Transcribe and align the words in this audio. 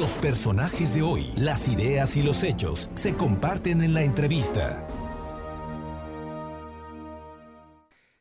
Los 0.00 0.12
personajes 0.12 0.94
de 0.94 1.02
hoy, 1.02 1.26
las 1.36 1.68
ideas 1.68 2.16
y 2.16 2.22
los 2.22 2.42
hechos 2.42 2.88
se 2.94 3.14
comparten 3.14 3.82
en 3.82 3.92
la 3.92 4.02
entrevista. 4.02 4.88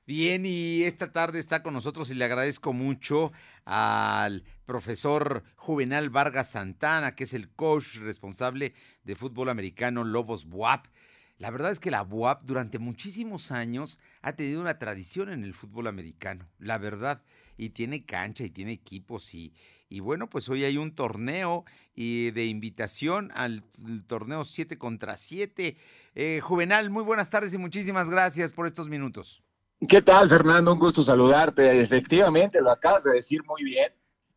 Bien, 0.05 0.46
y 0.46 0.84
esta 0.84 1.13
tarde 1.13 1.39
está 1.39 1.63
con 1.63 1.73
nosotros 1.73 2.10
y 2.10 2.15
le 2.15 2.26
agradezco 2.26 2.73
mucho 2.73 3.31
al 3.63 4.44
profesor 4.65 5.46
Juvenal 5.55 6.10
Vargas 6.10 6.50
Santana, 6.50 7.15
que 7.15 7.23
es 7.23 7.34
el 7.34 7.50
coach 7.50 7.96
responsable 8.00 8.73
de 9.05 9.16
fútbol 9.16 9.48
americano 9.48 10.04
Lobos 10.04 10.48
Buap. 10.48 10.88
La 11.38 11.50
verdad 11.50 11.71
es 11.71 11.80
que 11.80 11.91
la 11.91 12.02
BUAP 12.02 12.43
durante 12.43 12.80
muchísimos 12.80 13.54
años 13.54 14.02
ha 14.21 14.34
tenido 14.34 14.59
una 14.59 14.77
tradición 14.77 15.32
en 15.32 15.46
el 15.46 15.54
fútbol 15.54 15.88
americano, 15.88 16.50
la 16.57 16.77
verdad, 16.77 17.23
y 17.55 17.70
tiene 17.70 18.04
cancha 18.04 18.43
y 18.43 18.50
tiene 18.50 18.73
equipos 18.73 19.34
y, 19.34 19.54
y 19.90 20.00
bueno, 20.00 20.30
pues 20.30 20.48
hoy 20.50 20.64
hay 20.64 20.78
un 20.78 20.94
torneo 20.94 21.66
y 21.96 22.32
de 22.32 22.46
invitación 22.46 23.32
al 23.34 23.64
torneo 24.07 24.43
7 24.43 24.78
contra 24.78 25.18
7. 25.18 25.78
Eh, 26.16 26.39
Juvenal, 26.42 26.89
muy 26.89 27.04
buenas 27.04 27.30
tardes 27.30 27.54
y 27.54 27.57
muchísimas 27.57 28.10
gracias 28.10 28.52
por 28.52 28.68
estos 28.68 28.88
minutos. 28.88 29.42
¿Qué 29.88 30.02
tal, 30.02 30.30
Fernando? 30.30 30.74
Un 30.74 30.80
gusto 30.80 31.04
saludarte. 31.04 31.82
Efectivamente, 31.82 32.61
lo 32.61 32.72
acabas 32.72 33.03
de 33.06 33.14
decir 33.14 33.42
muy 33.45 33.64
bien. 33.64 33.92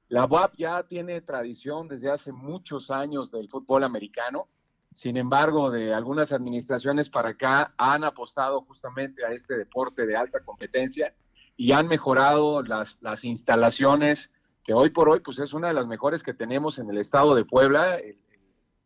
La 0.08 0.26
BUAP 0.26 0.56
ya 0.56 0.82
tiene 0.84 1.20
tradición 1.20 1.88
desde 1.88 2.10
hace 2.10 2.32
muchos 2.32 2.90
años 2.90 3.30
del 3.30 3.48
fútbol 3.48 3.84
americano 3.84 4.48
sin 4.94 5.16
embargo, 5.16 5.70
de 5.70 5.94
algunas 5.94 6.32
administraciones 6.32 7.08
para 7.08 7.30
acá 7.30 7.72
han 7.78 8.04
apostado 8.04 8.60
justamente 8.62 9.24
a 9.24 9.30
este 9.30 9.56
deporte 9.56 10.06
de 10.06 10.16
alta 10.16 10.40
competencia 10.40 11.14
y 11.56 11.72
han 11.72 11.88
mejorado 11.88 12.62
las, 12.62 13.00
las 13.02 13.24
instalaciones, 13.24 14.32
que 14.64 14.72
hoy 14.72 14.90
por 14.90 15.08
hoy 15.08 15.20
pues 15.20 15.38
es 15.38 15.52
una 15.52 15.68
de 15.68 15.74
las 15.74 15.86
mejores 15.86 16.22
que 16.22 16.34
tenemos 16.34 16.78
en 16.78 16.88
el 16.90 16.98
estado 16.98 17.34
de 17.34 17.44
Puebla, 17.44 17.98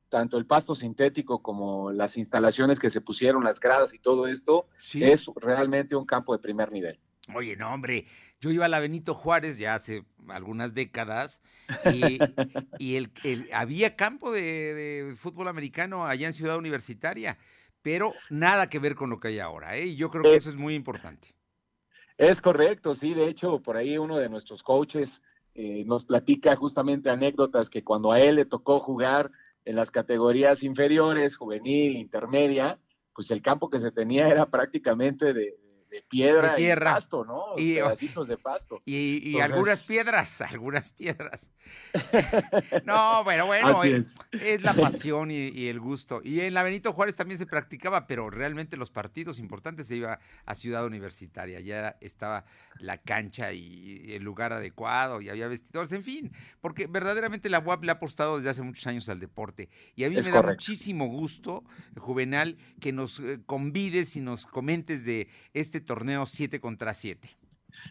tanto 0.09 0.39
el 0.39 0.47
pasto 0.47 0.75
sintético 0.75 1.43
como 1.43 1.93
las 1.93 2.17
instalaciones 2.17 2.79
que 2.79 2.91
se 2.91 3.01
pusieron, 3.01 3.45
las 3.45 3.61
gradas 3.61 3.93
y 3.95 3.99
todo 3.99 4.27
esto, 4.27 4.69
es 4.95 5.27
realmente 5.37 5.97
un 5.97 6.07
campo 6.07 6.33
de 6.33 6.39
primer 6.39 6.73
nivel. 6.73 6.99
Oye, 7.35 7.57
no, 7.57 7.75
hombre, 7.75 8.07
yo 8.41 8.51
iba 8.51 8.67
a 8.67 8.69
la 8.69 8.79
Benito 8.79 9.13
Juárez 9.13 9.59
ya 9.59 9.75
hace 9.75 10.05
algunas 10.29 10.75
décadas 10.75 11.43
y, 11.93 12.19
el, 12.97 13.49
había 13.53 13.97
campo 13.97 14.31
de, 14.31 15.15
fútbol 15.17 15.49
americano 15.49 16.07
allá 16.07 16.29
en 16.29 16.33
Ciudad 16.33 16.57
Universitaria, 16.57 17.37
pero 17.83 18.13
nada 18.31 18.69
que 18.69 18.79
ver 18.79 18.95
con 18.95 19.11
lo 19.11 19.19
que 19.19 19.29
hay 19.29 19.41
ahora, 19.41 19.77
¿eh? 19.77 19.87
Y 19.87 19.97
yo 19.97 20.11
creo 20.11 20.23
que 20.23 20.37
eso 20.37 20.51
es 20.51 20.57
muy 20.57 20.75
importante. 20.75 21.35
Es 22.17 22.41
correcto, 22.41 22.95
sí, 22.95 23.13
de 23.13 23.29
hecho, 23.29 23.61
por 23.61 23.77
ahí 23.77 23.99
uno 23.99 24.17
de 24.17 24.29
nuestros 24.29 24.63
coaches 24.63 25.21
eh, 25.57 25.85
nos 25.87 26.05
platica 26.05 26.55
justamente 26.55 27.09
anécdotas 27.09 27.71
que 27.71 27.83
cuando 27.83 28.13
a 28.13 28.21
él 28.21 28.37
le 28.37 28.45
tocó 28.45 28.79
jugar 28.79 29.31
en 29.65 29.77
las 29.77 29.91
categorías 29.91 30.63
inferiores, 30.63 31.37
juvenil, 31.37 31.97
intermedia, 31.97 32.79
pues 33.15 33.31
el 33.31 33.41
campo 33.41 33.71
que 33.71 33.81
se 33.81 33.91
tenía 33.91 34.29
era 34.29 34.47
prácticamente 34.51 35.33
de, 35.33 35.59
de 35.97 36.03
piedra 36.03 36.51
de 36.51 36.57
tierra. 36.57 36.91
y 36.91 36.95
pasto, 36.95 37.25
¿no? 37.25 37.45
Y, 37.57 37.75
pedacitos 37.75 38.29
de 38.29 38.37
pasto. 38.37 38.83
Y, 38.85 39.39
algunas 39.41 39.83
piedras, 39.87 40.41
algunas 40.43 40.93
piedras. 40.93 41.51
no, 42.85 43.25
bueno, 43.25 43.47
bueno, 43.47 43.83
es. 43.83 44.63
la 44.63 44.75
pasión 44.75 45.31
y, 45.31 45.69
el 45.69 45.81
gusto. 45.81 46.21
Y 46.23 46.41
en 46.41 46.55
la 46.55 46.63
Benito 46.63 46.93
Juárez 46.93 47.17
también 47.17 47.39
se 47.39 47.47
practicaba, 47.47 48.07
pero 48.07 48.29
realmente 48.31 48.77
los 48.77 48.91
partidos 48.91 49.39
importantes 49.39 49.87
se 49.87 49.97
iba 49.97 50.21
a 50.45 50.55
Ciudad 50.55 50.85
Universitaria. 50.85 51.61
Ya 51.61 51.97
estaba 52.01 52.45
la 52.79 52.99
cancha 52.99 53.53
y 53.53 54.13
el 54.13 54.23
lugar 54.23 54.53
adecuado 54.53 55.23
y 55.23 55.31
había 55.31 55.49
vestidores, 55.49 55.93
en 55.93 56.03
fin, 56.03 56.33
porque 56.61 56.87
verdaderamente 56.87 57.49
la 57.49 57.61
UAP 57.61 57.85
le 57.85 57.93
ha 57.93 57.95
apostado 57.95 58.37
desde 58.37 58.51
hace 58.51 58.63
muchos 58.63 58.87
años 58.87 59.09
al 59.09 59.19
deporte. 59.19 59.71
Y 59.95 60.05
a 60.05 60.11
mí 60.11 60.17
me 60.17 60.31
da 60.31 60.43
muchísimo 60.43 61.07
gusto, 61.07 61.65
Juvenal, 61.97 62.59
que 62.81 62.93
nos 62.93 63.21
eh, 63.21 63.41
convides 63.47 64.17
y 64.17 64.21
nos 64.21 64.47
comentes 64.47 65.05
de 65.05 65.29
este 65.55 65.86
torneo 65.87 66.27
7 66.27 66.61
contra 66.61 66.93
7. 66.93 67.37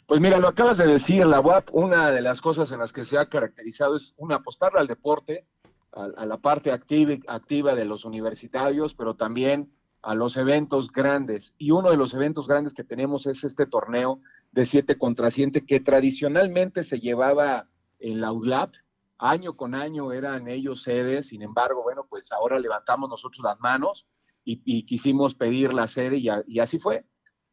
Pues 0.06 0.22
mira, 0.22 0.40
lo 0.40 0.48
acabas 0.48 0.78
de 0.78 0.88
decir, 0.88 1.26
la 1.26 1.40
UAP, 1.40 1.70
una 1.74 2.12
de 2.12 2.22
las 2.22 2.42
cosas 2.42 2.72
en 2.72 2.80
las 2.80 2.94
que 2.94 3.04
se 3.04 3.18
ha 3.18 3.28
caracterizado 3.28 3.96
es 3.96 4.14
una 4.18 4.36
apostarle 4.36 4.80
al 4.80 4.88
deporte, 4.88 5.46
a, 5.92 6.26
la 6.26 6.38
parte 6.38 6.72
activa, 6.72 7.76
de 7.76 7.86
los 7.86 8.06
universitarios, 8.06 8.94
pero 8.96 9.16
también 9.16 9.72
a 10.02 10.14
los 10.14 10.38
eventos 10.38 10.92
grandes. 10.92 11.56
Y 11.58 11.72
uno 11.72 11.90
de 11.90 11.98
los 11.98 12.14
eventos 12.14 12.48
grandes 12.48 12.74
que 12.74 12.84
tenemos 12.84 13.26
es 13.26 13.44
este 13.44 13.66
torneo 13.66 14.20
de 14.52 14.66
7 14.66 14.98
contra 14.98 15.32
7 15.32 15.66
que 15.66 15.80
tradicionalmente 15.80 16.84
se 16.84 17.00
llevaba 17.00 17.68
en 18.00 18.22
la 18.22 18.32
UDLAP. 18.32 18.74
Año 19.18 19.56
con 19.56 19.74
año 19.74 20.12
eran 20.12 20.50
ellos 20.50 20.84
sedes, 20.84 21.28
sin 21.28 21.42
embargo, 21.42 21.84
bueno, 21.84 22.06
pues 22.10 22.32
ahora 22.34 22.60
levantamos 22.60 23.10
nosotros 23.10 23.44
las 23.44 23.60
manos 23.62 24.06
y, 24.44 24.84
quisimos 24.84 25.34
pedir 25.34 25.74
la 25.74 25.88
sede 25.88 26.18
y 26.18 26.60
así 26.60 26.78
fue 26.78 27.06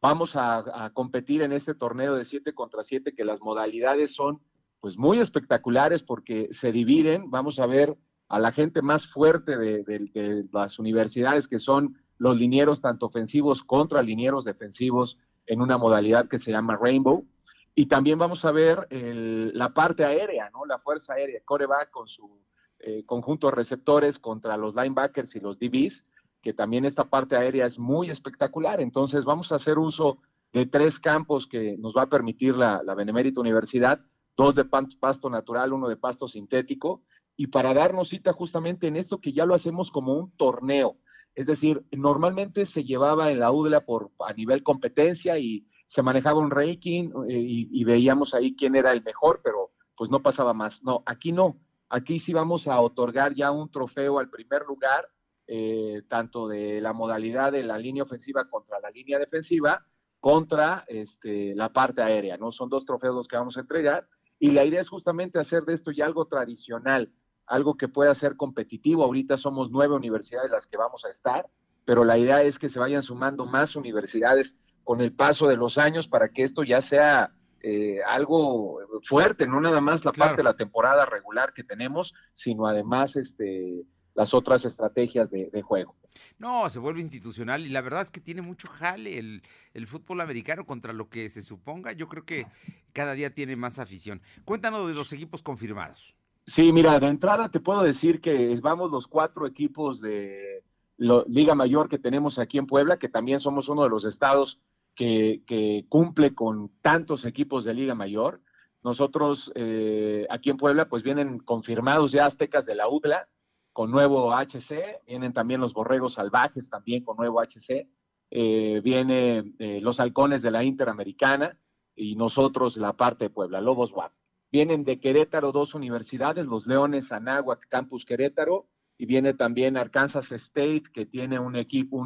vamos 0.03 0.35
a, 0.35 0.91
competir 0.93 1.43
en 1.43 1.53
este 1.53 1.73
torneo 1.73 2.15
de 2.15 2.25
7 2.25 2.53
contra 2.53 2.83
7, 2.83 3.15
que 3.15 3.23
las 3.23 3.39
modalidades 3.39 4.13
son 4.13 4.41
pues 4.81 4.97
muy 4.97 5.19
espectaculares 5.19 6.03
porque 6.03 6.49
se 6.51 6.73
dividen, 6.73 7.31
vamos 7.31 7.57
a 7.57 7.65
ver 7.67 7.97
a 8.27 8.37
la 8.37 8.51
gente 8.51 8.81
más 8.81 9.07
fuerte 9.07 9.57
de, 9.57 10.45
las 10.51 10.77
universidades, 10.77 11.47
que 11.47 11.57
son 11.57 11.97
los 12.17 12.37
linieros 12.37 12.81
tanto 12.81 13.05
ofensivos 13.05 13.63
contra 13.63 14.01
linieros 14.01 14.43
defensivos 14.43 15.17
en 15.45 15.61
una 15.61 15.77
modalidad 15.77 16.27
que 16.27 16.37
se 16.37 16.51
llama 16.51 16.75
Rainbow. 16.75 17.25
Y 17.73 17.85
también 17.85 18.19
vamos 18.19 18.43
a 18.43 18.51
ver 18.51 18.85
la 18.91 19.73
parte 19.73 20.03
aérea, 20.03 20.49
¿no? 20.49 20.65
La 20.65 20.79
fuerza 20.79 21.13
aérea, 21.13 21.39
coreback 21.45 21.91
con 21.91 22.07
su 22.07 22.41
eh, 22.79 23.05
conjunto 23.05 23.47
de 23.47 23.55
receptores 23.55 24.19
contra 24.19 24.57
los 24.57 24.75
linebackers 24.75 25.33
y 25.37 25.39
los 25.39 25.57
DBs 25.57 26.03
que 26.43 26.53
también 26.53 26.83
esta 26.83 27.09
parte 27.09 27.37
aérea 27.37 27.65
es 27.65 27.79
muy 27.79 28.09
espectacular. 28.09 28.81
Entonces 28.81 29.23
vamos 29.23 29.51
a 29.51 29.55
hacer 29.55 29.79
uso 29.79 30.19
de 30.51 30.65
tres 30.65 30.99
campos 30.99 31.47
que 31.47 31.77
nos 31.79 31.95
va 31.95 32.03
a 32.03 32.09
permitir 32.09 32.55
la, 32.55 32.83
Benemérita 32.95 33.39
Universidad, 33.39 34.01
dos 34.35 34.55
de 34.55 34.65
pasto 34.65 35.29
natural, 35.29 35.71
uno 35.71 35.87
de 35.87 35.95
pasto 35.95 36.27
sintético, 36.27 37.01
y 37.37 37.47
para 37.47 37.73
darnos 37.73 38.09
cita 38.09 38.33
justamente 38.33 38.87
en 38.87 38.97
esto 38.97 39.21
que 39.21 39.31
ya 39.31 39.45
lo 39.45 39.55
hacemos 39.55 39.89
como 39.89 40.15
un 40.15 40.35
torneo. 40.35 40.97
Es 41.33 41.47
decir, 41.47 41.83
normalmente 41.91 42.65
se 42.65 42.83
llevaba 42.83 43.31
en 43.31 43.39
la 43.39 43.51
UDLA 43.51 43.85
por, 43.85 44.11
a 44.19 44.33
nivel 44.33 44.61
competencia 44.63 45.39
y 45.39 45.65
se 45.87 46.03
manejaba 46.03 46.39
un 46.39 46.51
ranking 46.51 47.09
eh, 47.27 47.39
y, 47.39 47.69
y, 47.71 47.83
veíamos 47.85 48.35
ahí 48.35 48.55
quién 48.55 48.75
era 48.75 48.91
el 48.91 49.01
mejor, 49.01 49.41
pero 49.43 49.71
pues 49.95 50.11
no 50.11 50.21
pasaba 50.21 50.53
más. 50.53 50.83
No, 50.83 51.01
aquí 51.05 51.31
no. 51.31 51.57
Aquí 51.89 52.19
sí 52.19 52.33
vamos 52.33 52.67
a 52.67 52.79
otorgar 52.81 53.33
ya 53.33 53.49
un 53.49 53.71
trofeo 53.71 54.19
al 54.19 54.29
primer 54.29 54.63
lugar 54.63 55.07
eh, 55.47 56.03
tanto 56.07 56.47
de 56.47 56.79
la 56.81 56.93
modalidad 56.93 57.51
de 57.51 57.63
la 57.63 57.77
línea 57.77 58.03
ofensiva 58.03 58.49
contra 58.49 58.79
la 58.79 58.89
línea 58.89 59.19
defensiva, 59.19 59.85
contra 60.19 60.85
este, 60.87 61.53
la 61.55 61.73
parte 61.73 62.01
aérea, 62.01 62.37
¿no? 62.37 62.51
Son 62.51 62.69
dos 62.69 62.85
trofeos 62.85 63.27
que 63.27 63.35
vamos 63.35 63.57
a 63.57 63.61
entregar 63.61 64.07
y 64.39 64.51
la 64.51 64.65
idea 64.65 64.81
es 64.81 64.89
justamente 64.89 65.39
hacer 65.39 65.63
de 65.63 65.73
esto 65.73 65.91
ya 65.91 66.05
algo 66.05 66.25
tradicional, 66.25 67.11
algo 67.45 67.75
que 67.75 67.87
pueda 67.87 68.13
ser 68.15 68.35
competitivo. 68.35 69.03
Ahorita 69.03 69.37
somos 69.37 69.69
nueve 69.71 69.95
universidades 69.95 70.51
las 70.51 70.67
que 70.67 70.77
vamos 70.77 71.05
a 71.05 71.09
estar, 71.09 71.47
pero 71.85 72.03
la 72.03 72.17
idea 72.17 72.41
es 72.43 72.57
que 72.57 72.69
se 72.69 72.79
vayan 72.79 73.01
sumando 73.01 73.45
más 73.45 73.75
universidades 73.75 74.57
con 74.83 75.01
el 75.01 75.13
paso 75.13 75.47
de 75.47 75.57
los 75.57 75.77
años 75.77 76.07
para 76.07 76.29
que 76.29 76.43
esto 76.43 76.63
ya 76.63 76.81
sea 76.81 77.33
eh, 77.61 78.01
algo 78.05 78.79
fuerte, 79.03 79.47
no 79.47 79.61
nada 79.61 79.79
más 79.79 80.03
la 80.03 80.11
parte 80.11 80.37
de 80.37 80.43
la 80.43 80.57
temporada 80.57 81.05
regular 81.05 81.53
que 81.53 81.63
tenemos, 81.63 82.13
sino 82.33 82.67
además 82.67 83.15
este 83.15 83.85
las 84.15 84.33
otras 84.33 84.65
estrategias 84.65 85.29
de, 85.29 85.61
juego. 85.61 85.95
No, 86.37 86.69
se 86.69 86.79
vuelve 86.79 87.01
institucional 87.01 87.65
y 87.65 87.69
la 87.69 87.81
verdad 87.81 88.01
es 88.01 88.11
que 88.11 88.19
tiene 88.19 88.41
mucho 88.41 88.67
jale 88.67 89.17
el, 89.17 89.87
fútbol 89.87 90.21
americano 90.21 90.65
contra 90.65 90.93
lo 90.93 91.09
que 91.09 91.29
se 91.29 91.41
suponga. 91.41 91.93
Yo 91.93 92.07
creo 92.07 92.25
que 92.25 92.45
cada 92.93 93.13
día 93.13 93.33
tiene 93.33 93.55
más 93.55 93.79
afición. 93.79 94.21
Cuéntanos 94.45 94.87
de 94.87 94.93
los 94.93 95.11
equipos 95.13 95.41
confirmados. 95.41 96.15
Sí, 96.45 96.71
mira, 96.71 96.99
de 96.99 97.07
entrada 97.07 97.49
te 97.49 97.59
puedo 97.59 97.83
decir 97.83 98.19
que 98.21 98.55
vamos 98.61 98.91
los 98.91 99.07
cuatro 99.07 99.47
equipos 99.47 100.01
de 100.01 100.63
Liga 100.97 101.55
Mayor 101.55 101.89
que 101.89 101.97
tenemos 101.97 102.37
aquí 102.37 102.57
en 102.57 102.67
Puebla, 102.67 102.97
que 102.97 103.09
también 103.09 103.39
somos 103.39 103.69
uno 103.69 103.83
de 103.83 103.89
los 103.89 104.05
estados 104.05 104.59
que, 104.95 105.85
cumple 105.89 106.35
con 106.35 106.69
tantos 106.81 107.25
equipos 107.25 107.63
de 107.63 107.73
Liga 107.73 107.95
Mayor. 107.95 108.41
Nosotros 108.83 109.51
eh, 109.55 110.27
aquí 110.29 110.49
en 110.49 110.57
Puebla, 110.57 110.89
pues 110.89 111.03
vienen 111.03 111.39
confirmados 111.39 112.11
ya 112.11 112.25
aztecas 112.25 112.65
de 112.65 112.75
la 112.75 112.89
UDLA, 112.89 113.29
con 113.73 113.89
nuevo 113.89 114.31
HC, 114.31 115.01
vienen 115.07 115.33
también 115.33 115.59
los 115.59 115.73
borregos 115.73 116.13
salvajes 116.13 116.69
también 116.69 117.03
con 117.03 117.17
nuevo 117.17 117.41
HC, 117.41 117.87
eh, 118.29 118.81
viene 118.83 119.53
eh, 119.59 119.81
los 119.81 119.99
halcones 119.99 120.41
de 120.41 120.51
la 120.51 120.63
Interamericana 120.63 121.59
y 121.95 122.15
nosotros 122.15 122.77
la 122.77 122.93
parte 122.93 123.25
de 123.25 123.29
Puebla, 123.31 123.61
Lobos 123.61 123.91
WAP. 123.91 124.13
Vienen 124.51 124.83
de 124.83 124.99
Querétaro 124.99 125.51
dos 125.51 125.73
universidades, 125.73 126.45
los 126.45 126.67
Leones 126.67 127.11
Anáhuac 127.11 127.67
Campus 127.67 128.05
Querétaro, 128.05 128.67
y 128.97 129.07
viene 129.07 129.33
también 129.33 129.75
Arkansas 129.75 130.31
State, 130.31 130.83
que 130.93 131.07
tiene 131.07 131.39
un 131.39 131.55
equipo, 131.55 132.05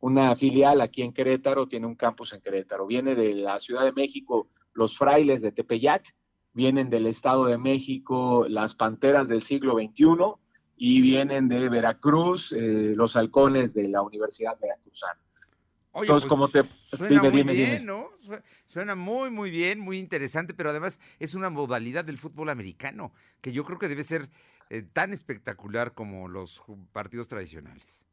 una 0.00 0.34
filial 0.34 0.80
aquí 0.80 1.02
en 1.02 1.12
Querétaro, 1.12 1.68
tiene 1.68 1.86
un 1.86 1.94
campus 1.94 2.32
en 2.32 2.40
Querétaro. 2.40 2.86
Viene 2.86 3.14
de 3.14 3.34
la 3.34 3.60
Ciudad 3.60 3.84
de 3.84 3.92
México 3.92 4.48
los 4.72 4.98
Frailes 4.98 5.40
de 5.40 5.52
Tepeyac, 5.52 6.16
vienen 6.52 6.90
del 6.90 7.06
Estado 7.06 7.44
de 7.44 7.58
México 7.58 8.46
las 8.48 8.74
Panteras 8.74 9.28
del 9.28 9.42
siglo 9.42 9.74
XXI 9.74 10.06
y 10.82 11.02
vienen 11.02 11.46
de 11.46 11.68
Veracruz 11.68 12.52
eh, 12.52 12.94
los 12.96 13.14
halcones 13.14 13.74
de 13.74 13.86
la 13.86 14.00
Universidad 14.00 14.58
Veracruzana. 14.58 15.20
Oye, 15.92 16.06
Entonces, 16.06 16.26
pues, 16.26 16.30
como 16.30 16.48
te 16.48 16.64
suena 16.96 17.22
muy 17.30 17.42
bien, 17.42 17.84
¿no? 17.84 18.08
Suena 18.64 18.94
muy, 18.94 19.28
muy 19.28 19.50
bien, 19.50 19.78
muy 19.78 19.98
interesante, 19.98 20.54
pero 20.54 20.70
además 20.70 20.98
es 21.18 21.34
una 21.34 21.50
modalidad 21.50 22.02
del 22.06 22.16
fútbol 22.16 22.48
americano 22.48 23.12
que 23.42 23.52
yo 23.52 23.62
creo 23.64 23.78
que 23.78 23.88
debe 23.88 24.04
ser 24.04 24.30
eh, 24.70 24.80
tan 24.80 25.12
espectacular 25.12 25.92
como 25.92 26.28
los 26.28 26.62
partidos 26.92 27.28
tradicionales. 27.28 28.06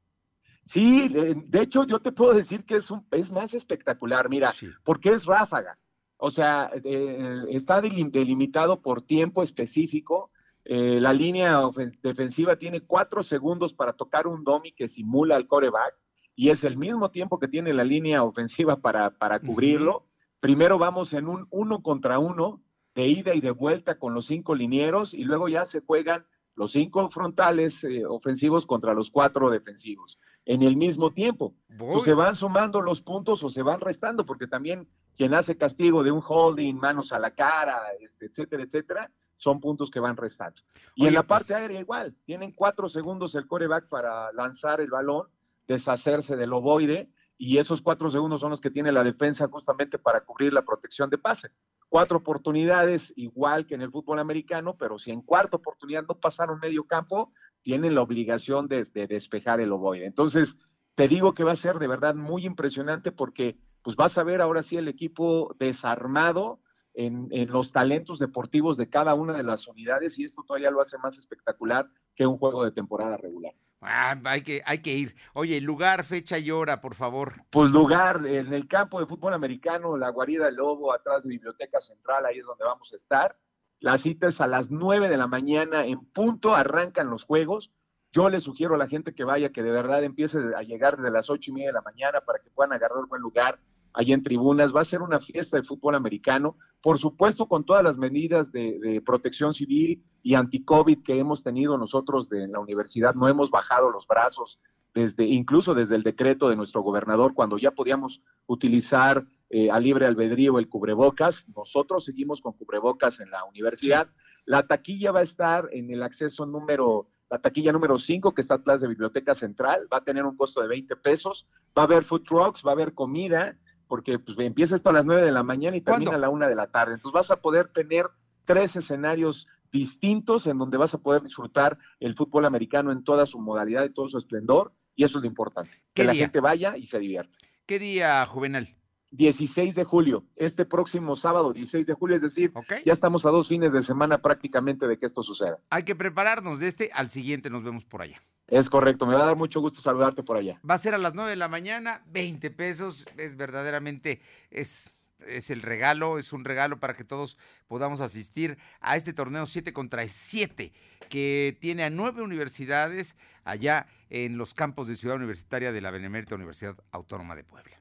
Sí, 0.66 1.08
de 1.08 1.62
hecho 1.62 1.86
yo 1.86 2.00
te 2.02 2.12
puedo 2.12 2.34
decir 2.34 2.66
que 2.66 2.76
es, 2.76 2.92
un, 2.92 3.08
es 3.12 3.32
más 3.32 3.54
espectacular, 3.54 4.28
mira, 4.28 4.52
porque 4.84 5.14
es 5.14 5.24
ráfaga. 5.26 5.78
O 6.18 6.32
sea, 6.32 6.70
eh, 6.84 7.46
está 7.50 7.80
delimitado 7.80 8.82
por 8.82 9.04
tiempo 9.04 9.42
específico. 9.42 10.32
Eh, 10.70 11.00
la 11.00 11.14
línea 11.14 11.62
defensiva 12.04 12.58
tiene 12.58 12.82
cuatro 12.82 13.24
segundos 13.24 13.74
para 13.74 13.94
tocar 13.94 14.28
un 14.28 14.44
dummy 14.44 14.74
que 14.74 14.90
simula 14.90 15.38
al 15.38 15.48
coreback 15.48 15.96
y 16.36 16.50
es 16.50 16.66
el 16.66 16.76
mismo 16.76 17.10
tiempo 17.10 17.40
que 17.40 17.48
tiene 17.48 17.74
la 17.74 17.86
línea 17.86 18.22
ofensiva 18.22 18.76
para, 18.76 19.12
para 19.12 19.40
cubrirlo. 19.40 20.08
Primero 20.42 20.78
vamos 20.78 21.14
en 21.14 21.30
un 21.30 21.48
uno 21.52 21.82
contra 21.82 22.20
uno 22.20 22.62
de 22.96 23.08
ida 23.08 23.34
y 23.34 23.40
de 23.40 23.52
vuelta 23.52 23.98
con 23.98 24.14
los 24.14 24.26
cinco 24.26 24.56
linieros 24.56 25.14
y 25.14 25.24
luego 25.24 25.48
ya 25.48 25.64
se 25.64 25.80
juegan 25.80 26.26
los 26.54 26.74
cinco 26.74 27.10
frontales 27.10 27.86
eh, 27.86 28.06
ofensivos 28.06 28.66
contra 28.66 28.94
los 28.94 29.10
cuatro 29.10 29.50
defensivos 29.50 30.20
en 30.44 30.64
el 30.64 30.76
mismo 30.76 31.14
tiempo. 31.14 31.56
O 31.80 32.00
se 32.04 32.14
van 32.14 32.36
sumando 32.36 32.82
los 32.82 33.02
puntos 33.02 33.42
o 33.42 33.48
se 33.48 33.62
van 33.62 33.80
restando, 33.80 34.26
porque 34.26 34.48
también 34.48 34.86
quien 35.16 35.34
hace 35.34 35.56
castigo 35.56 36.04
de 36.04 36.12
un 36.12 36.22
holding, 36.28 36.76
manos 36.76 37.14
a 37.14 37.20
la 37.20 37.32
cara, 37.32 37.80
este, 38.02 38.26
etcétera, 38.26 38.64
etcétera, 38.64 39.12
son 39.38 39.62
puntos 39.62 39.90
que 39.90 40.02
van 40.02 40.18
restando. 40.18 40.62
Y 40.96 41.08
en 41.08 41.14
la 41.14 41.24
parte 41.24 41.54
pues 41.54 41.62
aérea 41.62 41.80
igual, 41.80 42.14
tienen 42.26 42.52
cuatro 42.52 42.90
segundos 42.90 43.34
el 43.36 43.48
coreback 43.48 43.88
para 43.88 44.34
lanzar 44.34 44.82
el 44.82 44.90
balón, 44.90 45.28
deshacerse 45.68 46.36
del 46.36 46.52
ovoide, 46.52 47.10
y 47.38 47.58
esos 47.58 47.82
cuatro 47.82 48.12
segundos 48.12 48.42
son 48.42 48.50
los 48.50 48.60
que 48.60 48.72
tiene 48.72 48.92
la 48.92 49.04
defensa 49.04 49.48
justamente 49.48 49.98
para 49.98 50.22
cubrir 50.22 50.52
la 50.52 50.66
protección 50.66 51.10
de 51.10 51.18
pase 51.18 51.52
cuatro 51.90 52.18
oportunidades, 52.18 53.14
igual 53.16 53.66
que 53.66 53.76
en 53.76 53.82
el 53.82 53.92
fútbol 53.92 54.20
americano, 54.20 54.76
pero 54.78 55.00
si 55.00 55.12
en 55.12 55.22
cuarta 55.22 55.58
oportunidad 55.58 56.06
no 56.08 56.16
pasaron 56.20 56.60
medio 56.60 56.86
campo, 56.86 57.32
tienen 57.62 57.96
la 57.96 58.02
obligación 58.02 58.68
de, 58.68 58.86
despejar 58.86 59.62
el 59.62 59.72
ovoide. 59.72 60.06
Entonces, 60.06 60.58
te 60.96 61.08
digo 61.08 61.34
que 61.34 61.44
va 61.44 61.52
a 61.54 61.58
ser 61.58 61.80
de 61.80 61.88
verdad 61.88 62.16
muy 62.16 62.46
impresionante 62.46 63.12
porque 63.12 63.58
pues 63.84 63.96
vas 63.96 64.18
a 64.18 64.24
ver 64.24 64.42
ahora 64.42 64.64
sí 64.64 64.78
el 64.78 64.88
equipo 64.88 65.56
desarmado 65.60 66.60
en, 66.98 67.28
en, 67.32 67.50
los 67.50 67.72
talentos 67.72 68.18
deportivos 68.18 68.76
de 68.76 68.90
cada 68.90 69.14
una 69.14 69.34
de 69.34 69.44
las 69.44 69.68
unidades 69.68 70.18
y 70.18 70.24
esto 70.26 70.44
todavía 70.44 70.72
lo 70.72 70.82
hace 70.82 70.98
más 70.98 71.18
espectacular 71.18 71.88
que 72.16 72.26
un 72.26 72.38
juego 72.38 72.66
de 72.66 72.72
temporada 72.72 73.18
regular. 73.18 73.54
Ah, 73.82 74.20
hay 74.26 74.42
que, 74.42 74.64
hay 74.66 74.80
que 74.80 74.96
ir. 74.96 75.16
Oye, 75.34 75.62
lugar, 75.62 76.04
fecha 76.04 76.40
y 76.40 76.50
hora, 76.50 76.82
por 76.82 76.96
favor. 76.96 77.36
Pues 77.52 77.70
lugar, 77.70 78.26
en 78.26 78.52
el 78.52 78.68
campo 78.68 79.00
de 79.00 79.06
fútbol 79.06 79.36
americano, 79.36 79.96
la 79.96 80.10
guarida 80.10 80.46
del 80.46 80.56
Lobo, 80.56 80.92
atrás 80.92 81.24
de 81.24 81.30
Biblioteca 81.30 81.80
Central, 81.80 82.26
ahí 82.26 82.40
es 82.40 82.48
donde 82.48 82.66
vamos 82.66 82.92
a 82.92 82.96
estar. 82.96 83.38
La 83.80 84.00
cita 84.00 84.28
es 84.28 84.42
a 84.42 84.48
las 84.48 84.72
nueve 84.72 85.08
de 85.08 85.18
la 85.18 85.28
mañana, 85.28 85.86
en 85.86 86.04
punto 86.06 86.56
arrancan 86.56 87.12
los 87.12 87.24
juegos. 87.24 87.72
Yo 88.12 88.30
le 88.30 88.40
sugiero 88.40 88.74
a 88.74 88.78
la 88.80 88.88
gente 88.88 89.14
que 89.14 89.24
vaya, 89.24 89.52
que 89.52 89.62
de 89.62 89.70
verdad 89.70 90.04
empiece 90.04 90.40
a 90.56 90.64
llegar 90.64 90.98
desde 90.98 91.12
las 91.12 91.30
ocho 91.30 91.52
y 91.52 91.54
media 91.54 91.68
de 91.68 91.74
la 91.74 91.82
mañana 91.82 92.22
para 92.22 92.40
que 92.40 92.50
puedan 92.50 92.74
agarrar 92.74 92.98
un 92.98 93.08
buen 93.08 93.22
lugar 93.22 93.60
allí 93.98 94.14
en 94.14 94.24
tribunas. 94.24 94.74
Va 94.74 94.82
a 94.82 94.86
ser 94.86 95.02
una 95.02 95.20
fiesta 95.20 95.58
de 95.58 95.64
fútbol 95.64 95.96
americano, 95.96 96.56
por 96.82 97.00
supuesto 97.00 97.48
con 97.48 97.66
todas 97.66 97.84
las 97.84 97.98
medidas 97.98 98.52
de, 98.52 99.02
protección 99.04 99.54
civil 99.54 100.04
y 100.22 100.36
anti-COVID 100.36 101.02
que 101.04 101.18
hemos 101.18 101.44
tenido 101.44 101.78
nosotros 101.78 102.30
de, 102.30 102.44
en 102.44 102.52
la 102.52 102.60
universidad. 102.60 103.16
No 103.16 103.28
hemos 103.28 103.50
bajado 103.50 103.90
los 103.90 104.06
brazos, 104.06 104.60
desde, 104.94 105.26
incluso 105.26 105.74
desde 105.74 105.96
el 105.96 106.04
decreto 106.04 106.48
de 106.48 106.56
nuestro 106.56 106.82
gobernador, 106.82 107.34
cuando 107.34 107.58
ya 107.58 107.72
podíamos 107.72 108.22
utilizar 108.46 109.26
eh, 109.50 109.72
a 109.72 109.80
libre 109.80 110.06
albedrío 110.06 110.60
el 110.60 110.70
cubrebocas. 110.70 111.48
Nosotros 111.56 112.06
seguimos 112.06 112.40
con 112.40 112.54
cubrebocas 112.54 113.20
en 113.20 113.32
la 113.32 113.46
universidad. 113.46 114.10
La 114.46 114.68
taquilla 114.68 115.12
va 115.12 115.22
a 115.22 115.24
estar 115.24 115.70
en 115.72 115.90
el 115.90 116.04
acceso 116.04 116.46
número 116.46 117.08
la 117.30 117.40
taquilla 117.40 117.74
número 117.74 117.98
5, 117.98 118.34
que 118.34 118.40
está 118.40 118.54
atrás 118.54 118.80
de 118.80 118.88
Biblioteca 118.88 119.34
Central, 119.34 119.86
va 119.92 119.98
a 119.98 120.04
tener 120.06 120.24
un 120.24 120.38
costo 120.38 120.62
de 120.62 120.70
20 120.70 120.96
pesos. 120.96 121.46
Va 121.78 121.82
a 121.82 121.86
haber 121.86 122.06
food 122.06 122.24
trucks, 122.24 122.64
va 122.66 122.72
a 122.72 122.74
haber 122.74 122.94
comida 122.94 123.58
porque 123.88 124.20
pues, 124.20 124.38
empieza 124.40 124.76
esto 124.76 124.90
a 124.90 124.94
las 124.94 125.06
9 125.06 125.24
de 125.24 125.32
la 125.32 125.44
mañana 125.44 125.78
y 125.78 125.82
termina 125.82 126.14
a 126.14 126.18
la 126.18 126.30
1 126.30 126.48
de 126.48 126.56
la 126.56 126.68
tarde. 126.68 126.96
Entonces 126.96 127.14
vas 127.14 127.32
a 127.32 127.42
poder 127.42 127.68
tener 127.70 128.08
tres 128.46 128.76
escenarios 128.76 129.48
distintos 129.72 130.48
en 130.48 130.58
donde 130.58 130.78
vas 130.78 130.94
a 130.94 131.00
poder 131.00 131.22
disfrutar 131.22 131.78
el 132.00 132.16
fútbol 132.16 132.46
americano 132.46 132.92
en 132.92 133.04
toda 133.04 133.26
su 133.26 133.40
modalidad 133.40 133.84
y 133.84 133.94
todo 133.94 134.08
su 134.08 134.18
esplendor, 134.18 134.74
y 134.96 135.04
eso 135.04 135.18
es 135.18 135.24
lo 135.24 135.28
importante, 135.28 135.84
que 135.94 136.04
la 136.04 136.16
gente 136.16 136.40
vaya 136.40 136.78
y 136.78 136.86
se 136.88 137.00
divierta. 137.00 137.38
¿Qué 137.66 137.80
día, 137.80 138.26
Juvenal? 138.26 138.76
16 139.12 139.76
de 139.76 139.84
julio, 139.84 140.26
este 140.36 140.66
próximo 140.66 141.16
sábado, 141.16 141.54
16 141.54 141.86
de 141.86 141.94
julio, 141.94 142.16
es 142.18 142.22
decir, 142.22 142.52
ya 142.86 142.94
estamos 142.94 143.26
a 143.26 143.30
dos 143.30 143.48
fines 143.48 143.72
de 143.72 143.82
semana 143.82 144.22
prácticamente 144.22 144.88
de 144.88 144.98
que 144.98 145.06
esto 145.06 145.24
suceda. 145.24 145.60
Hay 145.70 145.84
que 145.84 145.96
prepararnos 145.96 146.60
de 146.60 146.68
este 146.68 146.90
al 146.94 147.10
siguiente, 147.10 147.50
nos 147.50 147.64
vemos 147.64 147.86
por 147.86 148.02
allá. 148.02 148.20
Es 148.48 148.70
correcto, 148.70 149.06
me 149.06 149.14
va 149.14 149.24
a 149.24 149.26
dar 149.26 149.36
mucho 149.36 149.60
gusto 149.60 149.82
saludarte 149.82 150.24
por 150.24 150.38
allá. 150.38 150.60
Va 150.68 150.76
a 150.76 150.78
ser 150.78 150.96
a 150.96 150.98
las 150.98 151.14
9 151.14 151.32
de 151.32 151.36
la 151.36 151.50
mañana, 151.50 152.02
20 152.08 152.50
pesos, 152.52 153.06
es 153.18 153.36
verdaderamente, 153.36 154.22
es, 154.52 154.96
es 155.20 155.50
el 155.50 155.62
regalo, 155.62 156.18
es 156.18 156.32
un 156.32 156.46
regalo 156.46 156.80
para 156.80 156.96
que 156.96 157.04
todos 157.04 157.38
podamos 157.68 158.00
asistir 158.00 158.58
a 158.80 158.96
este 158.96 159.12
torneo 159.12 159.46
7 159.46 159.74
contra 159.74 160.08
7, 160.08 160.72
que 161.10 161.58
tiene 161.60 161.84
a 161.84 161.90
nueve 161.90 162.22
universidades 162.22 163.18
allá 163.44 163.88
en 164.10 164.38
los 164.38 164.54
campos 164.54 164.88
de 164.88 164.96
Ciudad 164.96 165.18
Universitaria 165.18 165.74
de 165.74 165.82
la 165.82 165.92
Benemérita 165.92 166.36
Universidad 166.36 166.76
Autónoma 166.92 167.36
de 167.36 167.44
Puebla. 167.44 167.78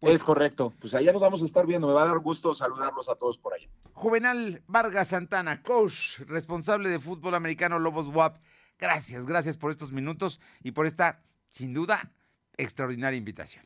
Pues, 0.00 0.16
es 0.16 0.22
correcto, 0.22 0.72
pues 0.78 0.94
allá 0.94 1.12
nos 1.12 1.22
vamos 1.22 1.42
a 1.42 1.46
estar 1.46 1.66
viendo, 1.66 1.88
me 1.88 1.94
va 1.94 2.02
a 2.02 2.06
dar 2.06 2.18
gusto 2.18 2.54
saludarlos 2.54 3.08
a 3.08 3.16
todos 3.16 3.38
por 3.38 3.54
allá. 3.54 3.68
Juvenal 3.94 4.62
Vargas 4.66 5.08
Santana, 5.08 5.62
coach 5.62 6.20
responsable 6.20 6.90
de 6.90 6.98
fútbol 6.98 7.34
americano 7.34 7.78
Lobos 7.78 8.06
WAP 8.06 8.36
Gracias, 8.78 9.26
gracias 9.26 9.56
por 9.56 9.70
estos 9.70 9.92
minutos 9.92 10.40
y 10.62 10.72
por 10.72 10.86
esta, 10.86 11.22
sin 11.48 11.74
duda, 11.74 12.12
extraordinaria 12.56 13.18
invitación. 13.18 13.64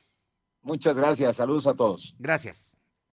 Muchas 0.63 0.97
gracias. 0.97 1.37
Saludos 1.37 1.67
a 1.67 1.75
todos. 1.75 2.15
Gracias. 2.19 2.77